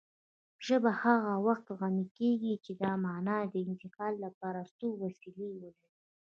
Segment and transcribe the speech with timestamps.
[0.65, 5.89] ژبه هغه وخت غني کېږي چې د مانا د انتقال لپاره څو وسیلې ولري